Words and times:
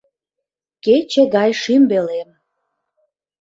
Кече 0.83 1.23
гай 1.35 1.51
шӱмбелем 1.61 2.29